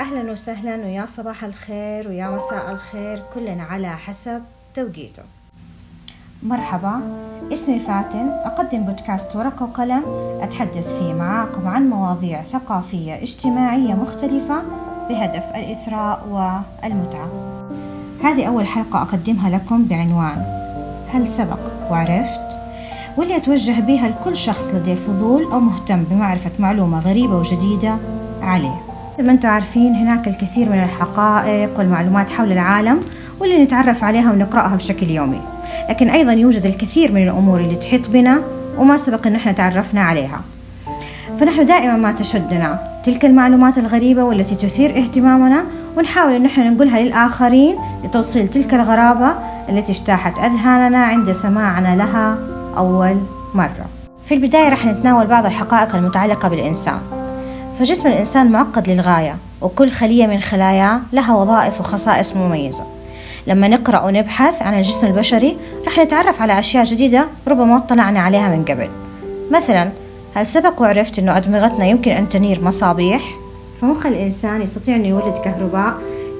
[0.00, 4.42] أهلا وسهلا ويا صباح الخير ويا مساء الخير كلنا على حسب
[4.74, 5.22] توقيته.
[6.42, 7.00] مرحبا
[7.52, 10.02] اسمي فاتن أقدم بودكاست ورقة وقلم.
[10.42, 14.62] أتحدث فيه معاكم عن مواضيع ثقافية اجتماعية مختلفة
[15.08, 17.28] بهدف الإثراء والمتعة.
[18.24, 20.44] هذه أول حلقة أقدمها لكم بعنوان
[21.12, 22.40] هل سبق وعرفت؟
[23.16, 27.96] واللي أتوجه بها لكل شخص لديه فضول أو مهتم بمعرفة معلومة غريبة وجديدة
[28.42, 28.89] عليه.
[29.20, 33.00] مثل ما أنتم عارفين هناك الكثير من الحقائق والمعلومات حول العالم
[33.40, 35.40] واللي نتعرف عليها ونقرأها بشكل يومي.
[35.88, 38.42] لكن أيضا يوجد الكثير من الأمور اللي تحيط بنا
[38.78, 40.40] وما سبق أن إحنا تعرفنا عليها.
[41.40, 45.64] فنحن دائما ما تشدنا تلك المعلومات الغريبة والتي تثير اهتمامنا
[45.96, 49.34] ونحاول أن إحنا نقولها للآخرين لتوصيل تلك الغرابة
[49.68, 52.38] التي اجتاحت أذهاننا عند سماعنا لها
[52.76, 53.16] أول
[53.54, 53.86] مرة.
[54.26, 57.19] في البداية رح نتناول بعض الحقائق المتعلقة بالإنسان.
[57.80, 62.84] فجسم الإنسان معقد للغاية وكل خلية من خلاياه لها وظائف وخصائص مميزة.
[63.46, 65.56] لما نقرأ ونبحث عن الجسم البشري
[65.86, 68.88] رح نتعرف على أشياء جديدة ربما اطلعنا عليها من قبل.
[69.50, 69.90] مثلا
[70.34, 73.22] هل سبق وعرفت أنه أدمغتنا يمكن أن تنير مصابيح؟
[73.80, 75.94] فمخ الإنسان يستطيع أن يولد كهرباء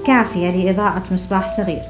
[0.06, 1.82] كافية لإضاءة مصباح صغير.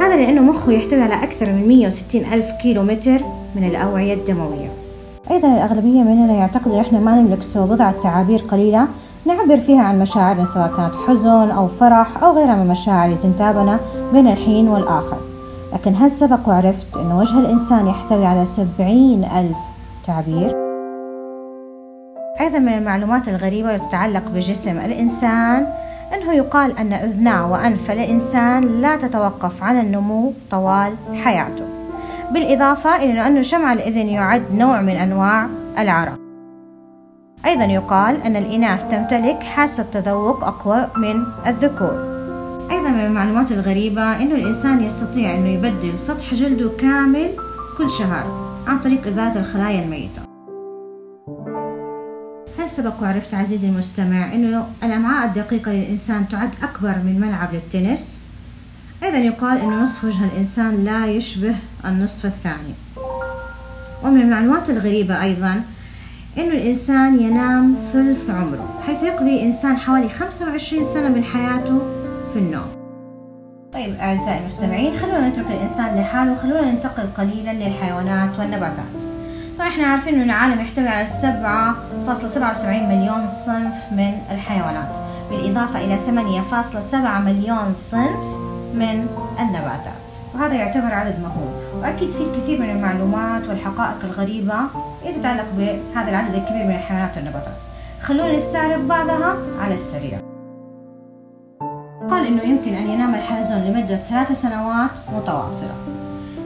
[0.00, 3.20] هذا لأنه مخه يحتوي على أكثر من 160 ألف كيلو متر
[3.56, 4.81] من الأوعية الدموية.
[5.32, 8.86] أيضا الأغلبية مننا يعتقد أن إحنا ما نملك سوى بضعة تعابير قليلة
[9.26, 13.80] نعبر فيها عن مشاعرنا سواء كانت حزن أو فرح أو غيرها من المشاعر اللي تنتابنا
[14.12, 15.16] بين الحين والآخر.
[15.72, 19.56] لكن هل سبق وعرفت أن وجه الإنسان يحتوي على سبعين ألف
[20.06, 20.56] تعبير؟
[22.40, 25.66] أيضا من المعلومات الغريبة تتعلق بجسم الإنسان
[26.14, 27.90] أنه يقال أن أذناه وأنف.
[27.90, 30.92] الإنسان لا تتوقف عن النمو طوال
[31.24, 31.71] حياته.
[32.32, 36.18] بالإضافة إلى أن شمع الإذن يعد نوع من أنواع العرق.
[37.46, 42.12] أيضا يقال أن الإناث تمتلك حاسة تذوق أقوى من الذكور.
[42.70, 47.30] أيضا من المعلومات الغريبة أنه الإنسان يستطيع أنه يبدل سطح جلده كامل
[47.78, 50.22] كل شهر عن طريق إزالة الخلايا الميتة.
[52.58, 58.21] هل سبق وعرفت عزيزي المستمع أنه الأمعاء الدقيقة للإنسان تعد أكبر من ملعب للتنس؟
[59.02, 61.54] أيضا يقال أن نصف وجه الإنسان لا يشبه
[61.84, 62.74] النصف الثاني.
[64.04, 65.62] ومن المعلومات الغريبة أيضا
[66.38, 71.78] أن الإنسان ينام ثلث عمره حيث يقضي الإنسان حوالي 25 سنة من حياته
[72.32, 72.82] في النوم.
[73.72, 78.84] طيب أعزائي المستمعين خلونا نترك الإنسان لحاله وخلونا ننتقل قليلا للحيوانات والنباتات.
[79.58, 84.88] طبعا إحنا عارفين أن العالم يحتوي على 7.77 مليون صنف من الحيوانات
[85.30, 88.41] بالإضافة إلى 8.7 مليون صنف
[88.74, 89.06] من
[89.40, 90.02] النباتات.
[90.34, 94.54] وهذا يعتبر عدد مهول وأكيد في الكثير من المعلومات والحقائق الغريبة
[95.02, 97.56] اللي تتعلق بهذا العدد الكبير من الحيوانات والنباتات.
[98.02, 100.18] خلونا نستعرض بعضها على السريع.
[102.10, 105.74] قال إنه يمكن أن ينام الحلزون لمدة ثلاث سنوات متواصلة.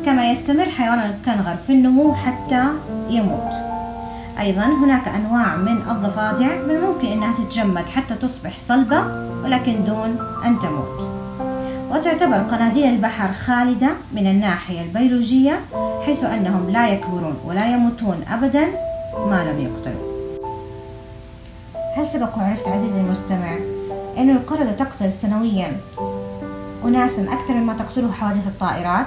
[0.06, 2.64] كما يستمر حيوان الكنغر في النمو حتى
[3.10, 3.52] يموت.
[4.40, 9.00] أيضا هناك أنواع من الضفادع من الممكن أنها تتجمد حتى تصبح صلبة
[9.44, 11.25] ولكن دون أن تموت.
[11.90, 15.60] وتعتبر قناديل البحر خالدة من الناحية البيولوجية
[16.06, 18.66] حيث أنهم لا يكبرون ولا يموتون أبدا
[19.30, 20.06] ما لم يقتلوا.
[21.96, 23.56] هل سبق وعرفت عزيزي المستمع
[24.18, 25.72] أن القردة تقتل سنويا
[26.84, 29.06] أناسا أكثر مما تقتله حوادث الطائرات؟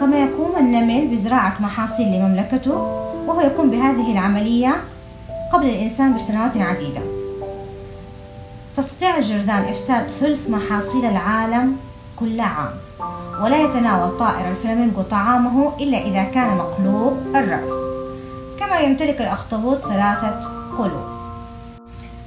[0.00, 2.72] كما يقوم النمل بزراعة محاصيل لمملكته
[3.26, 4.76] وهو يقوم بهذه العملية
[5.52, 7.19] قبل الإنسان بسنوات عديدة.
[8.76, 11.76] تستطيع الجرذان إفساد ثلث محاصيل العالم
[12.16, 12.70] كل عام
[13.42, 17.72] ولا يتناول طائر الفلامينغو طعامه إلا إذا كان مقلوب الرأس
[18.60, 20.40] كما يمتلك الأخطبوط ثلاثة
[20.78, 21.20] قلوب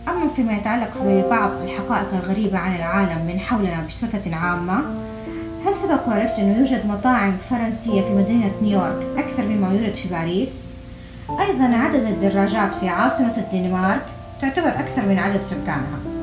[0.08, 4.82] أما فيما يتعلق ببعض الحقائق الغريبة عن العالم من حولنا بصفة عامة
[5.66, 10.66] هل سبق وعرفت أنه يوجد مطاعم فرنسية في مدينة نيويورك أكثر مما يوجد في باريس؟
[11.30, 14.06] أيضا عدد الدراجات في عاصمة الدنمارك
[14.42, 16.23] تعتبر أكثر من عدد سكانها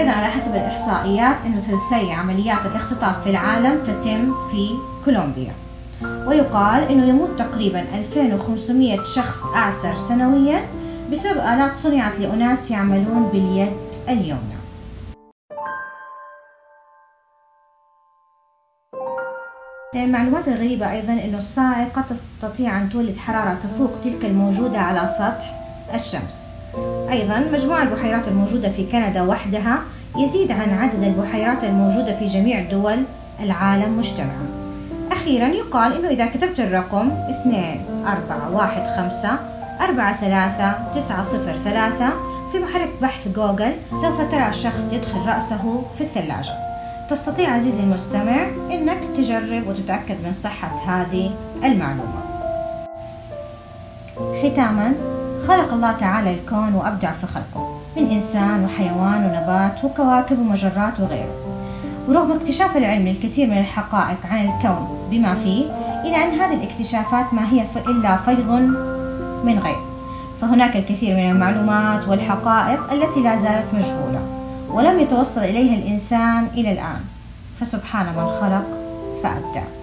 [0.00, 4.70] أيضا على حسب الإحصائيات أنه ثلثي عمليات الاختطاف في العالم تتم في
[5.04, 5.52] كولومبيا.
[6.02, 10.62] ويقال أنه يموت تقريبا 2500 شخص أعسر سنويا
[11.12, 13.72] بسبب آلات صنعت لأناس يعملون باليد
[14.08, 14.60] اليمنى.
[19.94, 25.54] من المعلومات الغريبة أيضا أنه الصاعقة تستطيع أن تولد حرارة تفوق تلك الموجودة على سطح
[25.94, 26.59] الشمس.
[27.10, 29.78] أيضا مجموع البحيرات الموجودة في كندا وحدها
[30.16, 32.96] يزيد عن عدد البحيرات الموجودة في جميع دول
[33.40, 34.46] العالم مجتمعا.
[35.12, 37.10] أخيرا يقال أنه إذا كتبت الرقم
[37.42, 39.30] 2 4 1 5
[39.80, 42.10] 4 3 9 0 3
[42.52, 46.52] في محرك بحث جوجل سوف ترى الشخص يدخل رأسه في الثلاجة.
[47.10, 51.30] تستطيع عزيزي المستمع أنك تجرب وتتأكد من صحة هذه
[51.64, 52.20] المعلومة.
[54.42, 54.92] ختاما
[55.48, 57.80] خلق الله تعالى الكون وأبدع في خلقه.
[57.96, 61.34] من إنسان وحيوان ونبات وكواكب ومجرات وغيره.
[62.08, 65.64] ورغم اكتشاف العلم الكثير من الحقائق عن الكون بما فيه
[66.04, 68.50] إلى أن هذه الاكتشافات ما هي إلا فيض
[69.44, 69.84] من غيظ
[70.40, 74.20] فهناك الكثير من المعلومات والحقائق التي لا زالت مجهولة
[74.72, 77.00] ولم يتوصل إليها الإنسان إلى الآن.
[77.60, 78.66] فسبحان من خلق
[79.22, 79.79] فأبدع.